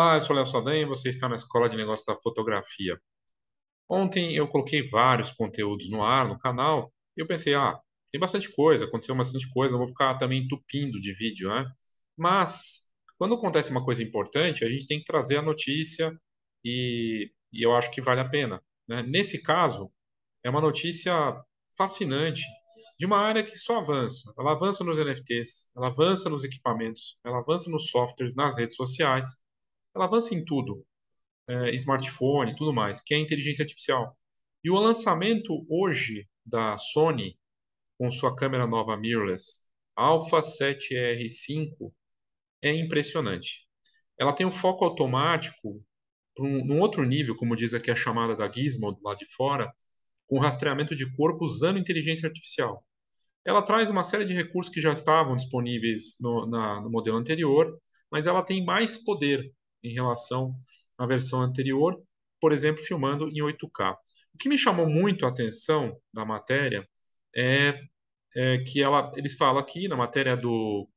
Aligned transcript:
Olá, 0.00 0.14
eu 0.14 0.20
sou 0.22 0.34
Léo 0.34 0.46
Saldanha 0.46 0.80
e 0.80 0.86
você 0.86 1.10
está 1.10 1.28
na 1.28 1.34
Escola 1.34 1.68
de 1.68 1.76
Negócios 1.76 2.06
da 2.06 2.18
Fotografia. 2.18 2.98
Ontem 3.86 4.34
eu 4.34 4.48
coloquei 4.48 4.82
vários 4.88 5.30
conteúdos 5.30 5.90
no 5.90 6.02
ar, 6.02 6.26
no 6.26 6.38
canal, 6.38 6.90
e 7.14 7.20
eu 7.20 7.26
pensei, 7.26 7.54
ah, 7.54 7.78
tem 8.10 8.18
bastante 8.18 8.50
coisa, 8.50 8.86
aconteceu 8.86 9.14
bastante 9.14 9.46
coisa, 9.52 9.76
vou 9.76 9.88
ficar 9.88 10.16
também 10.16 10.40
entupindo 10.42 10.98
de 10.98 11.12
vídeo, 11.12 11.50
né? 11.50 11.70
Mas, 12.16 12.90
quando 13.18 13.34
acontece 13.34 13.70
uma 13.70 13.84
coisa 13.84 14.02
importante, 14.02 14.64
a 14.64 14.70
gente 14.70 14.86
tem 14.86 15.00
que 15.00 15.04
trazer 15.04 15.36
a 15.36 15.42
notícia 15.42 16.18
e, 16.64 17.30
e 17.52 17.62
eu 17.62 17.74
acho 17.76 17.90
que 17.90 18.00
vale 18.00 18.22
a 18.22 18.28
pena. 18.28 18.58
Né? 18.88 19.02
Nesse 19.02 19.42
caso, 19.42 19.92
é 20.42 20.48
uma 20.48 20.62
notícia 20.62 21.12
fascinante 21.76 22.40
de 22.98 23.04
uma 23.04 23.18
área 23.18 23.42
que 23.42 23.50
só 23.50 23.80
avança. 23.80 24.32
Ela 24.38 24.52
avança 24.52 24.82
nos 24.82 24.98
NFTs, 24.98 25.70
ela 25.76 25.88
avança 25.88 26.30
nos 26.30 26.42
equipamentos, 26.42 27.18
ela 27.22 27.40
avança 27.40 27.70
nos 27.70 27.90
softwares, 27.90 28.34
nas 28.34 28.56
redes 28.56 28.76
sociais, 28.76 29.42
ela 29.94 30.06
avança 30.06 30.34
em 30.34 30.44
tudo, 30.44 30.84
é, 31.48 31.74
smartphone, 31.74 32.56
tudo 32.56 32.72
mais, 32.72 33.02
que 33.02 33.14
é 33.14 33.16
a 33.16 33.20
inteligência 33.20 33.62
artificial. 33.62 34.16
E 34.62 34.70
o 34.70 34.78
lançamento 34.78 35.66
hoje 35.68 36.28
da 36.44 36.76
Sony 36.76 37.38
com 37.98 38.10
sua 38.10 38.34
câmera 38.34 38.66
nova 38.66 38.96
mirrorless 38.96 39.68
Alpha 39.94 40.40
7R5 40.40 41.92
é 42.62 42.74
impressionante. 42.74 43.66
Ela 44.18 44.32
tem 44.32 44.46
um 44.46 44.52
foco 44.52 44.84
automático 44.84 45.84
um, 46.38 46.64
num 46.64 46.80
outro 46.80 47.04
nível, 47.04 47.36
como 47.36 47.56
diz 47.56 47.74
aqui 47.74 47.90
a 47.90 47.96
chamada 47.96 48.34
da 48.34 48.50
Gizmo 48.50 48.98
lá 49.04 49.14
de 49.14 49.26
fora, 49.26 49.70
com 50.26 50.38
rastreamento 50.38 50.94
de 50.94 51.10
corpo 51.14 51.44
usando 51.44 51.78
inteligência 51.78 52.26
artificial. 52.26 52.84
Ela 53.44 53.62
traz 53.62 53.90
uma 53.90 54.04
série 54.04 54.24
de 54.24 54.34
recursos 54.34 54.72
que 54.72 54.80
já 54.80 54.92
estavam 54.92 55.36
disponíveis 55.36 56.16
no, 56.20 56.46
na, 56.46 56.80
no 56.80 56.90
modelo 56.90 57.18
anterior, 57.18 57.78
mas 58.10 58.26
ela 58.26 58.42
tem 58.42 58.64
mais 58.64 59.02
poder 59.02 59.52
em 59.82 59.92
relação 59.92 60.54
à 60.98 61.06
versão 61.06 61.40
anterior, 61.40 62.00
por 62.40 62.52
exemplo, 62.52 62.82
filmando 62.82 63.28
em 63.28 63.40
8K. 63.42 63.94
O 64.34 64.38
que 64.38 64.48
me 64.48 64.56
chamou 64.56 64.88
muito 64.88 65.26
a 65.26 65.28
atenção 65.28 65.98
da 66.12 66.24
matéria 66.24 66.88
é, 67.36 67.80
é 68.34 68.58
que 68.58 68.82
ela, 68.82 69.12
eles 69.16 69.36
falam 69.36 69.60
aqui 69.60 69.88
na 69.88 69.96
matéria 69.96 70.36
do 70.36 70.88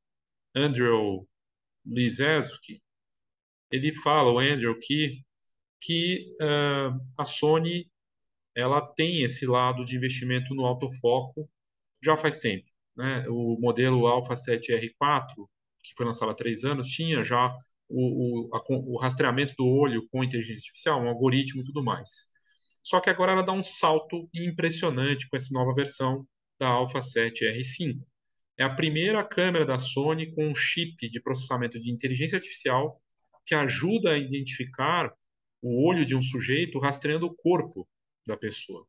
Andrew 0.54 1.28
Lizeski, 1.84 2.82
ele 3.70 3.92
fala, 3.92 4.30
o 4.30 4.38
Andrew, 4.38 4.78
que, 4.78 5.22
que 5.80 6.34
uh, 6.40 6.98
a 7.18 7.24
Sony 7.24 7.90
ela 8.54 8.80
tem 8.80 9.22
esse 9.22 9.46
lado 9.46 9.84
de 9.84 9.96
investimento 9.96 10.54
no 10.54 10.64
autofoco 10.64 11.50
já 12.02 12.16
faz 12.16 12.36
tempo. 12.36 12.66
Né? 12.96 13.26
O 13.28 13.58
modelo 13.60 14.06
Alpha 14.06 14.34
7R4, 14.34 15.34
que 15.82 15.94
foi 15.96 16.06
lançado 16.06 16.30
há 16.30 16.34
três 16.34 16.64
anos, 16.64 16.86
tinha 16.86 17.24
já 17.24 17.54
o, 17.88 18.48
o, 18.48 18.56
a, 18.56 18.60
o 18.68 18.98
rastreamento 19.00 19.54
do 19.56 19.66
olho 19.66 20.06
com 20.10 20.24
inteligência 20.24 20.60
artificial, 20.60 21.02
um 21.02 21.08
algoritmo 21.08 21.62
e 21.62 21.64
tudo 21.64 21.82
mais. 21.82 22.32
Só 22.82 23.00
que 23.00 23.10
agora 23.10 23.32
ela 23.32 23.42
dá 23.42 23.52
um 23.52 23.62
salto 23.62 24.28
impressionante 24.34 25.28
com 25.28 25.36
essa 25.36 25.52
nova 25.52 25.74
versão 25.74 26.26
da 26.58 26.68
Alpha 26.68 26.98
7R5. 26.98 28.00
É 28.58 28.64
a 28.64 28.74
primeira 28.74 29.24
câmera 29.24 29.64
da 29.64 29.78
Sony 29.78 30.32
com 30.34 30.48
um 30.48 30.54
chip 30.54 31.08
de 31.08 31.20
processamento 31.20 31.80
de 31.80 31.90
inteligência 31.90 32.36
artificial 32.36 33.00
que 33.44 33.54
ajuda 33.54 34.12
a 34.12 34.18
identificar 34.18 35.12
o 35.62 35.88
olho 35.88 36.04
de 36.04 36.14
um 36.14 36.22
sujeito 36.22 36.78
rastreando 36.78 37.26
o 37.26 37.34
corpo 37.34 37.88
da 38.26 38.36
pessoa. 38.36 38.86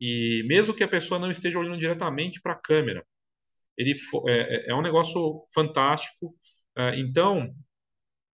E 0.00 0.42
mesmo 0.46 0.74
que 0.74 0.84
a 0.84 0.88
pessoa 0.88 1.18
não 1.18 1.30
esteja 1.30 1.58
olhando 1.58 1.78
diretamente 1.78 2.40
para 2.40 2.52
a 2.52 2.60
câmera, 2.60 3.04
ele 3.76 3.94
é, 4.28 4.70
é, 4.70 4.74
um 4.74 4.82
negócio 4.82 5.20
fantástico. 5.54 6.34
É, 6.76 6.98
então, 6.98 7.54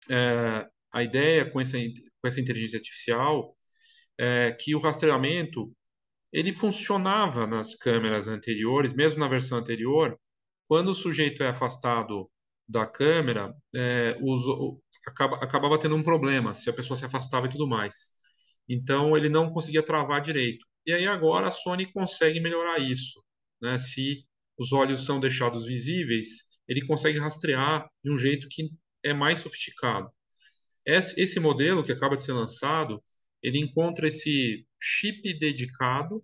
é, 0.09 0.67
a 0.91 1.03
ideia 1.03 1.49
com 1.49 1.59
essa, 1.59 1.77
com 1.77 2.27
essa 2.27 2.41
inteligência 2.41 2.77
artificial 2.77 3.55
é 4.19 4.51
que 4.51 4.75
o 4.75 4.79
rastreamento 4.79 5.71
ele 6.31 6.51
funcionava 6.51 7.45
nas 7.45 7.75
câmeras 7.75 8.27
anteriores, 8.27 8.93
mesmo 8.93 9.19
na 9.19 9.27
versão 9.27 9.59
anterior, 9.59 10.19
quando 10.67 10.89
o 10.89 10.95
sujeito 10.95 11.43
é 11.43 11.49
afastado 11.49 12.29
da 12.67 12.87
câmera, 12.87 13.53
é, 13.75 14.17
os, 14.21 14.41
acaba, 15.05 15.37
acabava 15.37 15.79
tendo 15.79 15.95
um 15.95 16.03
problema, 16.03 16.55
se 16.55 16.69
a 16.69 16.73
pessoa 16.73 16.97
se 16.97 17.05
afastava 17.05 17.45
e 17.45 17.49
tudo 17.49 17.67
mais. 17.67 18.13
Então, 18.67 19.15
ele 19.15 19.29
não 19.29 19.51
conseguia 19.51 19.83
travar 19.83 20.21
direito. 20.21 20.65
E 20.85 20.93
aí 20.93 21.05
agora 21.05 21.47
a 21.47 21.51
Sony 21.51 21.91
consegue 21.91 22.39
melhorar 22.39 22.79
isso. 22.79 23.23
Né? 23.61 23.77
Se 23.77 24.25
os 24.57 24.73
olhos 24.73 25.05
são 25.05 25.19
deixados 25.19 25.65
visíveis, 25.65 26.59
ele 26.67 26.85
consegue 26.85 27.19
rastrear 27.19 27.87
de 28.03 28.11
um 28.11 28.17
jeito 28.17 28.47
que 28.49 28.69
é 29.03 29.13
mais 29.13 29.39
sofisticado. 29.39 30.09
Esse 30.85 31.39
modelo 31.39 31.83
que 31.83 31.91
acaba 31.91 32.15
de 32.15 32.23
ser 32.23 32.33
lançado, 32.33 33.01
ele 33.41 33.59
encontra 33.59 34.07
esse 34.07 34.65
chip 34.79 35.33
dedicado 35.39 36.23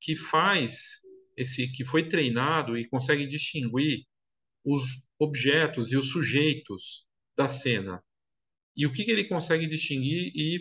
que 0.00 0.16
faz 0.16 1.00
esse 1.36 1.70
que 1.72 1.84
foi 1.84 2.08
treinado 2.08 2.76
e 2.76 2.88
consegue 2.88 3.26
distinguir 3.26 4.04
os 4.64 5.06
objetos 5.18 5.92
e 5.92 5.96
os 5.96 6.10
sujeitos 6.10 7.06
da 7.36 7.48
cena. 7.48 8.02
E 8.76 8.86
o 8.86 8.92
que, 8.92 9.04
que 9.04 9.10
ele 9.10 9.24
consegue 9.24 9.66
distinguir 9.66 10.32
e, 10.34 10.58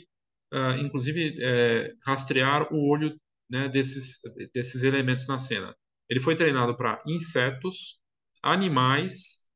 uh, 0.54 0.78
inclusive, 0.80 1.36
é, 1.42 1.94
rastrear 2.06 2.74
o 2.74 2.90
olho 2.90 3.20
né, 3.50 3.68
desses, 3.68 4.20
desses 4.54 4.84
elementos 4.84 5.28
na 5.28 5.40
cena. 5.40 5.76
Ele 6.10 6.20
foi 6.20 6.36
treinado 6.36 6.76
para 6.76 7.02
insetos, 7.06 8.00
animais 8.42 9.49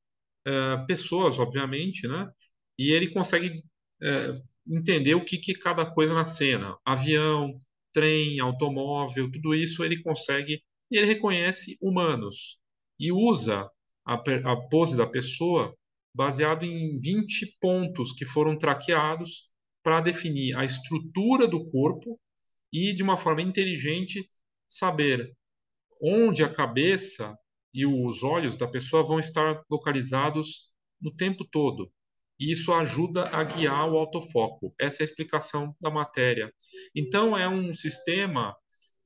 uh, 0.48 0.86
pessoas, 0.88 1.40
obviamente, 1.40 2.08
né? 2.08 2.30
E 2.78 2.92
ele 2.92 3.10
consegue 3.10 3.50
uh, 4.02 4.44
entender 4.68 5.16
o 5.16 5.24
que, 5.24 5.38
que 5.38 5.54
cada 5.54 5.86
coisa 5.86 6.14
na 6.14 6.26
cena, 6.26 6.78
avião, 6.86 7.58
trem, 7.92 8.40
automóvel, 8.40 9.32
tudo 9.32 9.54
isso 9.54 9.84
ele 9.84 10.02
consegue 10.02 10.64
e 10.90 10.98
ele 10.98 11.08
reconhece 11.08 11.78
humanos 11.82 12.58
e 13.00 13.12
usa 13.12 13.70
a, 14.06 14.14
a 14.16 14.70
pose 14.70 14.98
da 14.98 15.08
pessoa 15.08 15.76
baseado 16.16 16.64
em 16.66 17.00
20 17.00 17.58
pontos 17.60 18.14
que 18.14 18.26
foram 18.26 18.58
traqueados 18.58 19.52
para 19.82 20.02
definir 20.02 20.56
a 20.56 20.64
estrutura 20.64 21.48
do 21.48 21.66
corpo 21.66 22.20
e, 22.72 22.94
de 22.94 23.04
uma 23.04 23.18
forma 23.18 23.42
inteligente, 23.42 24.28
saber 24.70 25.36
onde 26.02 26.44
a 26.44 26.50
cabeça 26.50 27.38
e 27.74 27.86
os 27.86 28.24
olhos 28.24 28.56
da 28.56 28.68
pessoa 28.68 29.04
vão 29.04 29.20
estar 29.20 29.64
localizados 29.70 30.74
no 31.02 31.14
tempo 31.14 31.44
todo. 31.46 31.92
E 32.40 32.52
isso 32.52 32.74
ajuda 32.74 33.28
a 33.30 33.44
guiar 33.44 33.90
o 33.90 33.98
autofoco. 33.98 34.74
Essa 34.80 35.02
é 35.02 35.04
a 35.04 35.06
explicação 35.06 35.76
da 35.80 35.90
matéria. 35.90 36.54
Então, 36.96 37.38
é 37.38 37.48
um 37.48 37.72
sistema 37.72 38.56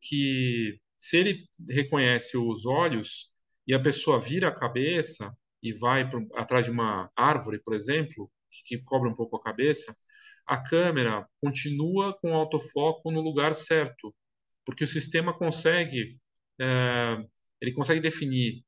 que, 0.01 0.79
se 0.97 1.17
ele 1.17 1.45
reconhece 1.69 2.38
os 2.38 2.66
olhos 2.66 3.31
e 3.67 3.73
a 3.73 3.81
pessoa 3.81 4.19
vira 4.19 4.47
a 4.47 4.56
cabeça 4.56 5.35
e 5.61 5.73
vai 5.73 6.07
pro, 6.07 6.27
atrás 6.35 6.66
de 6.66 6.72
uma 6.72 7.11
árvore, 7.16 7.61
por 7.63 7.73
exemplo, 7.73 8.31
que, 8.50 8.77
que 8.77 8.83
cobre 8.83 9.09
um 9.09 9.16
pouco 9.16 9.35
a 9.35 9.44
cabeça, 9.44 9.95
a 10.45 10.57
câmera 10.57 11.27
continua 11.41 12.17
com 12.19 12.31
o 12.31 12.35
autofoco 12.35 13.11
no 13.11 13.22
lugar 13.22 13.53
certo, 13.53 14.16
porque 14.66 14.85
o 14.85 14.88
sistema 14.88 15.38
consegue 15.38 16.17
é, 16.59 17.17
ele 17.62 17.73
consegue 17.73 18.00
definir 18.00 18.63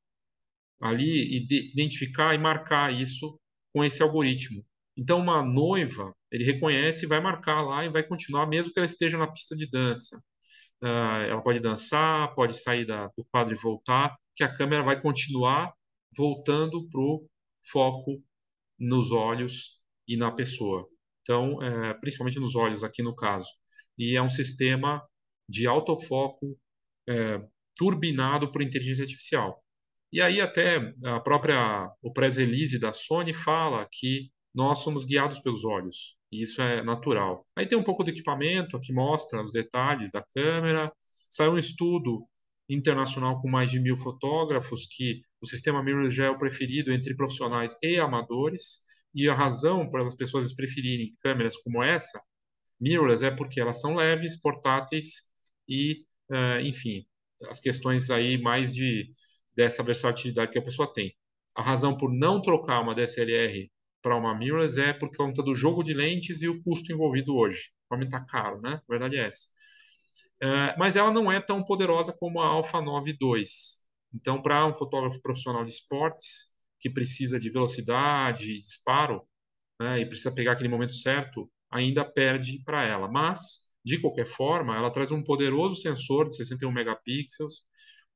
ali 0.81 1.37
e 1.37 1.45
de, 1.45 1.71
identificar 1.71 2.33
e 2.33 2.37
marcar 2.37 2.93
isso 2.93 3.39
com 3.73 3.83
esse 3.83 4.01
algoritmo. 4.01 4.65
Então, 4.97 5.19
uma 5.19 5.43
noiva, 5.43 6.13
ele 6.31 6.43
reconhece 6.43 7.07
vai 7.07 7.21
marcar 7.21 7.61
lá 7.61 7.85
e 7.85 7.89
vai 7.89 8.03
continuar, 8.03 8.47
mesmo 8.47 8.73
que 8.73 8.79
ela 8.79 8.85
esteja 8.85 9.17
na 9.17 9.31
pista 9.31 9.55
de 9.55 9.69
dança. 9.69 10.21
Uh, 10.81 11.23
ela 11.29 11.41
pode 11.41 11.59
dançar, 11.59 12.33
pode 12.35 12.57
sair 12.57 12.85
da, 12.85 13.07
do 13.17 13.25
quadro 13.31 13.53
e 13.53 13.57
voltar, 13.57 14.15
que 14.35 14.43
a 14.43 14.51
câmera 14.51 14.83
vai 14.83 14.99
continuar 14.99 15.73
voltando 16.15 16.87
para 16.89 17.01
o 17.01 17.27
foco 17.71 18.23
nos 18.77 19.11
olhos 19.11 19.79
e 20.07 20.17
na 20.17 20.31
pessoa. 20.31 20.87
Então, 21.21 21.61
é, 21.61 21.93
principalmente 21.95 22.39
nos 22.39 22.55
olhos, 22.55 22.83
aqui 22.83 23.03
no 23.03 23.15
caso. 23.15 23.49
E 23.97 24.15
é 24.15 24.21
um 24.21 24.29
sistema 24.29 25.05
de 25.47 25.67
autofoco 25.67 26.57
é, 27.07 27.39
turbinado 27.79 28.51
por 28.51 28.61
inteligência 28.61 29.03
artificial. 29.03 29.63
E 30.11 30.21
aí 30.21 30.41
até 30.41 30.93
a 31.05 31.21
própria 31.21 31.89
o 32.01 32.11
press 32.11 32.35
release 32.35 32.77
da 32.77 32.91
Sony 32.91 33.31
fala 33.31 33.87
que 33.89 34.29
nós 34.53 34.79
somos 34.79 35.05
guiados 35.05 35.39
pelos 35.39 35.63
olhos, 35.63 36.17
e 36.29 36.43
isso 36.43 36.61
é 36.61 36.83
natural. 36.83 37.47
Aí 37.55 37.65
tem 37.65 37.77
um 37.77 37.83
pouco 37.83 38.03
do 38.03 38.09
equipamento 38.09 38.79
que 38.81 38.91
mostra 38.91 39.41
os 39.41 39.53
detalhes 39.53 40.11
da 40.11 40.21
câmera. 40.21 40.91
Saiu 41.29 41.53
um 41.53 41.57
estudo 41.57 42.27
internacional 42.67 43.41
com 43.41 43.49
mais 43.49 43.71
de 43.71 43.79
mil 43.79 43.95
fotógrafos 43.95 44.85
que 44.85 45.21
o 45.41 45.47
sistema 45.47 45.81
mirrorless 45.81 46.15
já 46.15 46.25
é 46.25 46.29
o 46.29 46.37
preferido 46.37 46.91
entre 46.91 47.15
profissionais 47.15 47.77
e 47.81 47.97
amadores. 47.97 48.81
E 49.15 49.29
a 49.29 49.33
razão 49.33 49.89
para 49.89 50.05
as 50.05 50.15
pessoas 50.15 50.53
preferirem 50.53 51.15
câmeras 51.23 51.55
como 51.57 51.81
essa, 51.81 52.21
mirrorless, 52.79 53.23
é 53.25 53.31
porque 53.31 53.61
elas 53.61 53.79
são 53.79 53.95
leves, 53.95 54.39
portáteis 54.41 55.31
e, 55.67 56.05
uh, 56.31 56.59
enfim, 56.61 57.05
as 57.47 57.59
questões 57.59 58.09
aí 58.09 58.41
mais 58.41 58.73
de 58.73 59.09
dessa 59.55 59.83
versatilidade 59.83 60.51
que 60.51 60.59
a 60.59 60.63
pessoa 60.63 60.91
tem. 60.93 61.13
A 61.55 61.61
razão 61.61 61.97
por 61.97 62.11
não 62.13 62.41
trocar 62.41 62.81
uma 62.81 62.95
DSLR 62.95 63.69
para 64.01 64.15
uma 64.15 64.37
mirrorless 64.37 64.79
é 64.79 64.93
por 64.93 65.09
conta 65.15 65.43
do 65.43 65.53
jogo 65.53 65.83
de 65.83 65.93
lentes 65.93 66.41
e 66.41 66.47
o 66.47 66.61
custo 66.63 66.91
envolvido 66.91 67.35
hoje. 67.35 67.71
Realmente 67.89 68.13
está 68.13 68.25
caro, 68.25 68.61
né? 68.61 68.75
A 68.75 68.91
verdade 68.91 69.17
é 69.17 69.27
essa. 69.27 69.47
É, 70.41 70.77
mas 70.77 70.95
ela 70.95 71.11
não 71.11 71.31
é 71.31 71.39
tão 71.39 71.63
poderosa 71.63 72.13
como 72.17 72.39
a 72.39 72.47
Alpha 72.47 72.81
9 72.81 73.13
II. 73.19 73.87
Então, 74.13 74.41
para 74.41 74.65
um 74.65 74.73
fotógrafo 74.73 75.21
profissional 75.21 75.63
de 75.65 75.71
esportes, 75.71 76.53
que 76.79 76.89
precisa 76.89 77.39
de 77.39 77.49
velocidade, 77.51 78.61
disparo, 78.61 79.21
né, 79.79 79.99
e 79.99 80.05
precisa 80.05 80.33
pegar 80.33 80.53
aquele 80.53 80.69
momento 80.69 80.93
certo, 80.93 81.51
ainda 81.69 82.05
perde 82.05 82.63
para 82.63 82.83
ela. 82.83 83.07
Mas, 83.09 83.68
de 83.83 83.99
qualquer 83.99 84.25
forma, 84.25 84.75
ela 84.75 84.91
traz 84.91 85.11
um 85.11 85.23
poderoso 85.23 85.75
sensor 85.75 86.27
de 86.27 86.35
61 86.35 86.71
megapixels 86.71 87.63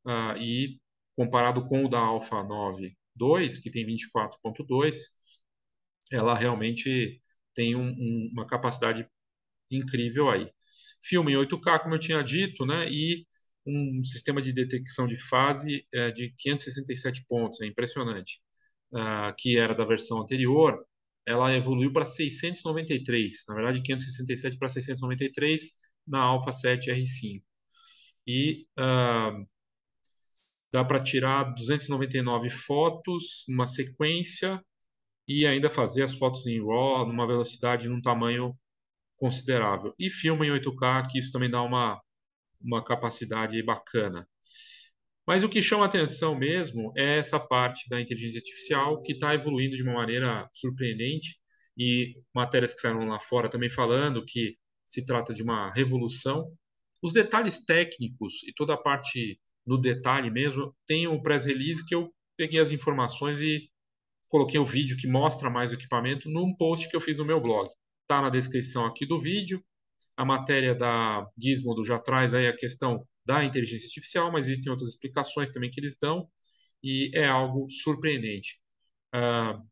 uh, 0.06 0.38
e 0.38 0.80
comparado 1.16 1.64
com 1.64 1.86
o 1.86 1.90
da 1.90 2.00
Alpha 2.00 2.44
9 2.44 2.96
II, 3.20 3.62
que 3.62 3.72
tem 3.72 3.86
24.2, 3.86 4.96
ela 6.12 6.36
realmente 6.36 7.22
tem 7.54 7.76
um, 7.76 7.90
um, 7.90 8.30
uma 8.34 8.48
capacidade 8.48 9.08
incrível 9.72 10.30
aí. 10.30 10.52
Filme 11.02 11.34
em 11.34 11.36
8K, 11.36 11.80
como 11.82 11.96
eu 11.96 12.00
tinha 12.00 12.24
dito, 12.24 12.66
né, 12.66 12.90
e 12.90 13.26
um 13.66 14.04
sistema 14.04 14.42
de 14.42 14.52
detecção 14.52 15.08
de 15.08 15.18
fase 15.30 15.86
é, 15.94 16.12
de 16.12 16.34
567 16.38 17.26
pontos, 17.28 17.62
é 17.62 17.66
impressionante, 17.66 18.42
uh, 18.94 19.34
que 19.38 19.58
era 19.58 19.74
da 19.74 19.86
versão 19.86 20.22
anterior, 20.22 20.86
ela 21.26 21.54
evoluiu 21.56 21.92
para 21.92 22.06
693, 22.06 23.46
na 23.48 23.56
verdade 23.56 23.82
567 23.82 24.58
para 24.58 24.70
693 24.70 25.62
na 26.08 26.20
Alpha 26.22 26.52
7 26.52 26.92
R5. 26.92 27.42
E 28.28 28.66
uh, 28.80 29.46
dá 30.72 30.84
para 30.84 31.04
tirar 31.04 31.44
299 31.54 32.50
fotos 32.50 33.46
numa 33.48 33.68
sequência 33.68 34.64
e 35.28 35.46
ainda 35.46 35.70
fazer 35.70 36.04
as 36.04 36.14
fotos 36.14 36.46
em 36.48 36.60
RAW 36.60 37.08
numa 37.08 37.28
velocidade 37.28 37.88
num 37.88 38.02
tamanho 38.02 38.58
considerável. 39.18 39.94
E 39.98 40.10
filma 40.10 40.46
em 40.46 40.50
8K, 40.50 41.08
que 41.10 41.20
isso 41.20 41.32
também 41.32 41.50
dá 41.50 41.62
uma, 41.62 42.02
uma 42.62 42.84
capacidade 42.84 43.62
bacana. 43.64 44.28
Mas 45.26 45.44
o 45.44 45.50
que 45.50 45.62
chama 45.62 45.86
atenção 45.86 46.36
mesmo 46.36 46.92
é 46.98 47.18
essa 47.18 47.40
parte 47.40 47.88
da 47.90 48.00
inteligência 48.02 48.40
artificial 48.40 49.02
que 49.02 49.14
está 49.14 49.34
evoluindo 49.34 49.76
de 49.76 49.84
uma 49.84 49.94
maneira 49.94 50.50
surpreendente 50.54 51.38
e 51.78 52.16
matérias 52.36 52.74
que 52.74 52.82
saíram 52.82 53.06
lá 53.06 53.20
fora 53.20 53.50
também 53.50 53.70
falando 53.70 54.26
que 54.26 54.58
se 54.86 55.06
trata 55.06 55.34
de 55.34 55.42
uma 55.42 55.72
revolução. 55.72 56.46
Os 57.02 57.14
detalhes 57.14 57.64
técnicos 57.64 58.44
e 58.48 58.54
toda 58.54 58.74
a 58.74 58.78
parte 58.78 59.40
no 59.66 59.80
detalhe 59.80 60.30
mesmo, 60.30 60.76
tem 60.86 61.08
um 61.08 61.22
press 61.22 61.46
release 61.46 61.86
que 61.86 61.96
eu 61.96 62.14
peguei 62.38 62.60
as 62.60 62.72
informações 62.72 63.42
e 63.42 63.70
coloquei 64.28 64.60
o 64.60 64.66
vídeo 64.66 64.98
que 64.98 65.08
mostra 65.08 65.50
mais 65.50 65.72
o 65.72 65.76
equipamento 65.76 66.30
num 66.30 66.56
post 66.56 66.90
que 66.90 66.96
eu 66.96 67.02
fiz 67.02 67.18
no 67.18 67.26
meu 67.26 67.40
blog. 67.40 67.70
Está 68.02 68.22
na 68.22 68.30
descrição 68.30 68.86
aqui 68.86 69.06
do 69.06 69.20
vídeo. 69.20 69.64
A 70.18 70.26
matéria 70.26 70.76
da 70.76 71.26
Gizmodo 71.38 71.84
já 71.84 71.98
traz 71.98 72.34
aí 72.34 72.48
a 72.48 72.56
questão 72.56 73.08
da 73.26 73.44
inteligência 73.44 73.88
artificial, 73.88 74.32
mas 74.32 74.48
existem 74.48 74.72
outras 74.72 74.90
explicações 74.90 75.52
também 75.52 75.72
que 75.72 75.80
eles 75.80 75.98
dão 76.00 76.28
e 76.84 77.12
é 77.14 77.26
algo 77.26 77.70
surpreendente. 77.70 78.60
Uh, 79.16 79.64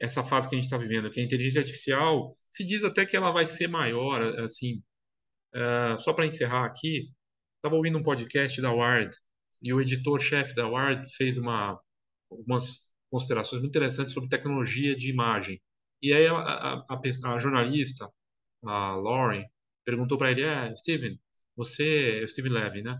essa 0.00 0.22
fase 0.22 0.48
que 0.48 0.54
a 0.54 0.58
gente 0.58 0.66
está 0.66 0.76
vivendo, 0.76 1.10
que 1.10 1.20
a 1.20 1.24
inteligência 1.24 1.60
artificial 1.60 2.34
se 2.50 2.64
diz 2.64 2.84
até 2.84 3.06
que 3.06 3.16
ela 3.16 3.32
vai 3.32 3.46
ser 3.46 3.68
maior, 3.68 4.22
assim. 4.40 4.82
Uh, 5.54 5.98
só 5.98 6.12
para 6.12 6.26
encerrar 6.26 6.66
aqui, 6.66 7.10
estava 7.56 7.76
ouvindo 7.76 7.98
um 7.98 8.02
podcast 8.02 8.60
da 8.60 8.72
Wired 8.72 9.16
e 9.62 9.72
o 9.72 9.80
editor-chefe 9.80 10.54
da 10.54 10.68
Wired 10.68 11.10
fez 11.16 11.38
uma, 11.38 11.80
algumas 12.30 12.92
considerações 13.10 13.62
muito 13.62 13.72
interessantes 13.72 14.12
sobre 14.12 14.28
tecnologia 14.28 14.94
de 14.94 15.10
imagem. 15.10 15.60
E 16.02 16.12
aí 16.12 16.26
a, 16.26 16.34
a, 16.34 16.86
a, 16.90 17.34
a 17.34 17.38
jornalista, 17.38 18.06
a 18.64 18.96
Lauren, 18.96 19.44
perguntou 19.84 20.18
para 20.18 20.32
ele, 20.32 20.42
é, 20.42 20.74
Steven, 20.76 21.18
você, 21.56 22.26
Steven 22.28 22.52
Levy, 22.52 22.82
né? 22.82 22.98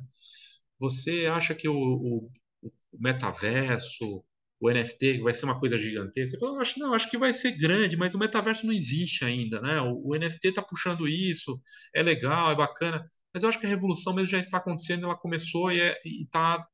Você 0.78 1.26
acha 1.26 1.54
que 1.54 1.68
o, 1.68 1.74
o, 1.74 2.30
o, 2.62 2.72
metaverso, 2.98 4.24
o 4.60 4.70
NFT 4.70 5.20
vai 5.22 5.34
ser 5.34 5.46
uma 5.46 5.58
coisa 5.60 5.78
gigantesca? 5.78 6.36
Ele 6.36 6.40
falou, 6.40 6.60
acho, 6.60 6.78
não, 6.78 6.94
acho 6.94 7.10
que 7.10 7.18
vai 7.18 7.32
ser 7.32 7.52
grande, 7.52 7.96
mas 7.96 8.14
o 8.14 8.18
metaverso 8.18 8.66
não 8.66 8.72
existe 8.72 9.24
ainda, 9.24 9.60
né? 9.60 9.80
O, 9.80 10.10
o 10.10 10.16
NFT 10.16 10.48
está 10.48 10.62
puxando 10.62 11.08
isso, 11.08 11.60
é 11.94 12.02
legal, 12.02 12.50
é 12.50 12.56
bacana, 12.56 13.08
mas 13.32 13.42
eu 13.42 13.48
acho 13.48 13.58
que 13.60 13.66
a 13.66 13.68
revolução 13.68 14.14
mesmo 14.14 14.28
já 14.28 14.38
está 14.38 14.58
acontecendo, 14.58 15.04
ela 15.04 15.16
começou 15.16 15.72
e 15.72 15.80
é, 15.80 16.00
está 16.04 16.66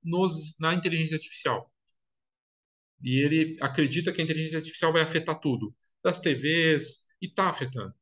na 0.61 0.75
inteligência 0.75 1.17
artificial. 1.17 1.71
E 3.03 3.19
ele 3.19 3.57
acredita 3.61 4.13
que 4.13 4.21
a 4.21 4.25
inteligência 4.25 4.59
artificial 4.59 4.93
vai 4.93 5.03
afetar 5.03 5.39
tudo, 5.41 5.75
das 6.05 6.21
TVs, 6.21 7.09
e 7.21 7.27
está 7.27 7.49
afetando. 7.49 7.95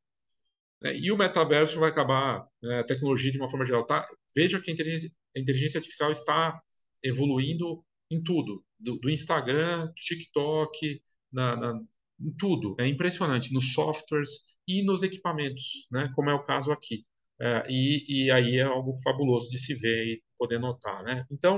É, 0.83 0.97
e 0.97 1.11
o 1.11 1.17
metaverso 1.17 1.79
vai 1.79 1.89
acabar, 1.89 2.45
né, 2.61 2.79
a 2.79 2.83
tecnologia 2.83 3.31
de 3.31 3.37
uma 3.37 3.49
forma 3.49 3.65
geral. 3.65 3.85
Tá? 3.85 4.07
Veja 4.35 4.59
que 4.61 4.69
a 4.69 4.73
inteligência, 4.73 5.11
a 5.35 5.39
inteligência 5.39 5.77
artificial 5.77 6.11
está 6.11 6.59
evoluindo 7.03 7.83
em 8.11 8.21
tudo, 8.23 8.63
do, 8.79 8.97
do 8.97 9.09
Instagram, 9.09 9.87
do 9.87 9.93
TikTok, 9.93 11.01
na, 11.31 11.55
na, 11.55 11.79
em 12.19 12.31
tudo. 12.37 12.75
É 12.79 12.87
impressionante, 12.87 13.53
nos 13.53 13.73
softwares 13.73 14.57
e 14.67 14.83
nos 14.83 15.03
equipamentos, 15.03 15.87
né, 15.91 16.11
como 16.15 16.29
é 16.29 16.33
o 16.33 16.43
caso 16.43 16.71
aqui. 16.71 17.05
É, 17.41 17.65
e, 17.69 18.25
e, 18.25 18.31
aí 18.31 18.57
é 18.57 18.63
algo 18.63 18.91
fabuloso 19.01 19.49
de 19.49 19.57
se 19.57 19.73
ver 19.73 20.05
e 20.05 20.23
poder 20.37 20.59
notar. 20.59 21.03
Né? 21.03 21.25
Então, 21.31 21.57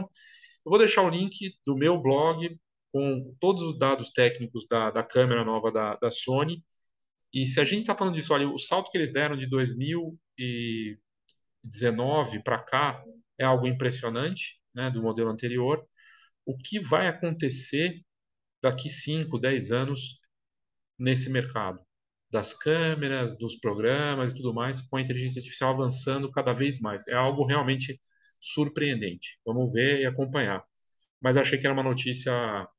eu 0.66 0.70
vou 0.70 0.78
deixar 0.78 1.02
o 1.04 1.10
link 1.10 1.56
do 1.66 1.76
meu 1.76 2.00
blog 2.00 2.56
com 2.94 3.36
todos 3.40 3.64
os 3.64 3.80
dados 3.80 4.10
técnicos 4.12 4.68
da, 4.68 4.92
da 4.92 5.04
câmera 5.04 5.44
nova 5.44 5.72
da, 5.72 5.96
da 5.96 6.12
Sony. 6.12 6.64
E 7.34 7.46
se 7.46 7.60
a 7.62 7.66
gente 7.66 7.82
está 7.82 7.96
falando 7.96 8.16
disso, 8.16 8.34
olha, 8.34 8.50
o 8.50 8.58
salto 8.58 8.90
que 8.92 8.98
eles 8.98 9.12
deram 9.12 9.38
de 9.38 9.48
2019 9.48 12.44
para 12.44 12.62
cá 12.64 13.04
é 13.38 13.46
algo 13.46 13.68
impressionante, 13.68 14.60
né, 14.74 14.90
do 14.90 15.02
modelo 15.02 15.30
anterior. 15.30 15.86
O 16.46 16.58
que 16.58 16.80
vai 16.80 17.08
acontecer 17.08 18.02
daqui 18.62 18.90
5, 18.90 19.40
10 19.40 19.72
anos 19.72 20.20
nesse 21.00 21.30
mercado? 21.30 21.80
das 22.32 22.54
câmeras, 22.54 23.38
dos 23.38 23.58
programas 23.58 24.32
e 24.32 24.36
tudo 24.36 24.54
mais, 24.54 24.82
com 24.82 24.98
a 24.98 25.02
inteligência 25.02 25.40
artificial 25.40 25.74
avançando 25.74 26.32
cada 26.32 26.54
vez 26.54 26.80
mais. 26.80 27.08
É 27.08 27.14
algo 27.14 27.46
realmente 27.46 28.00
surpreendente. 28.40 29.40
Vamos 29.46 29.74
ver 29.74 30.02
e 30.02 30.06
acompanhar. 30.06 30.64
Mas 31.22 31.38
achei 31.38 31.60
que 31.60 31.68
era 31.68 31.74
uma 31.74 31.84
notícia 31.84 32.32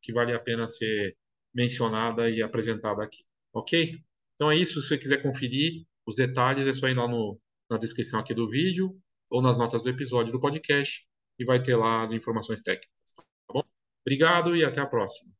que 0.02 0.12
vale 0.12 0.34
a 0.34 0.40
pena 0.40 0.68
ser 0.68 1.16
mencionada 1.54 2.30
e 2.30 2.42
apresentada 2.42 3.04
aqui. 3.04 3.24
Ok? 3.52 4.02
Então 4.34 4.50
é 4.50 4.56
isso. 4.56 4.80
Se 4.80 4.88
você 4.88 4.98
quiser 4.98 5.22
conferir 5.22 5.84
os 6.06 6.14
detalhes, 6.14 6.66
é 6.66 6.72
só 6.72 6.88
ir 6.88 6.96
lá 6.96 7.08
no, 7.08 7.38
na 7.70 7.78
descrição 7.78 8.20
aqui 8.20 8.34
do 8.34 8.48
vídeo 8.48 8.96
ou 9.30 9.42
nas 9.42 9.58
notas 9.58 9.82
do 9.82 9.88
episódio 9.88 10.32
do 10.32 10.40
podcast 10.40 11.06
e 11.38 11.44
vai 11.44 11.62
ter 11.62 11.76
lá 11.76 12.02
as 12.02 12.12
informações 12.12 12.60
técnicas. 12.60 13.12
Tá 13.16 13.24
bom? 13.52 13.64
Obrigado 14.04 14.56
e 14.56 14.64
até 14.64 14.80
a 14.80 14.86
próxima. 14.86 15.32